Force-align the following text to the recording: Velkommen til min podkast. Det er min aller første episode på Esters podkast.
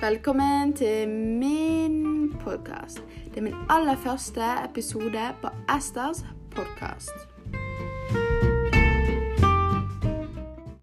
Velkommen 0.00 0.72
til 0.72 1.08
min 1.08 2.32
podkast. 2.40 3.02
Det 3.24 3.36
er 3.36 3.42
min 3.42 3.54
aller 3.68 3.96
første 3.96 4.40
episode 4.64 5.26
på 5.42 5.48
Esters 5.76 6.24
podkast. 6.56 7.19